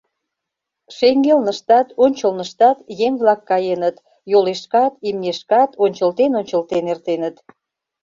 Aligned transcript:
Шеҥгелныштат, 0.95 1.87
ончылныштат 2.03 2.77
еҥ-влак 3.05 3.41
каеныт, 3.49 3.95
йолешкат, 4.31 4.93
имнешкат 5.07 5.69
ончылтен-ончылтен 5.83 6.85
эртеныт. 6.93 7.35